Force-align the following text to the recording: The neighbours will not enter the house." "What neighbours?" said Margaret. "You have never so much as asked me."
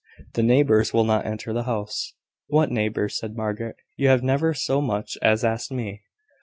The 0.33 0.41
neighbours 0.41 0.93
will 0.95 1.03
not 1.03 1.27
enter 1.27 1.53
the 1.53 1.65
house." 1.65 2.15
"What 2.47 2.71
neighbours?" 2.71 3.19
said 3.19 3.35
Margaret. 3.37 3.75
"You 3.97 4.07
have 4.07 4.23
never 4.23 4.51
so 4.55 4.81
much 4.81 5.15
as 5.21 5.45
asked 5.45 5.71
me." 5.71 6.01